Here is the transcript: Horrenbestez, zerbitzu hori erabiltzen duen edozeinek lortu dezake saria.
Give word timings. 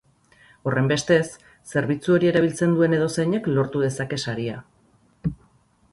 Horrenbestez, 0.69 1.27
zerbitzu 1.73 2.15
hori 2.17 2.31
erabiltzen 2.31 2.75
duen 2.79 2.97
edozeinek 3.01 3.53
lortu 3.59 3.85
dezake 3.87 4.23
saria. 4.29 4.57